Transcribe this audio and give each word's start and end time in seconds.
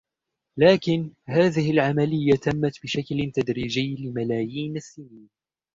لكن 0.57 1.13
هذه 1.29 1.71
العملية 1.71 2.35
تمت 2.35 2.83
بشكل 2.83 3.31
تدريجي 3.35 3.95
لملايين 3.99 4.75
السنين 4.75 5.29